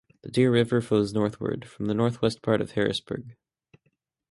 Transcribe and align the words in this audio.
The 0.23 0.31
Deer 0.31 0.49
River 0.51 0.81
flows 0.81 1.13
northward 1.13 1.63
from 1.69 1.85
the 1.85 1.93
northwest 1.93 2.41
part 2.41 2.59
of 2.59 2.71
Harrisburg. 2.71 3.35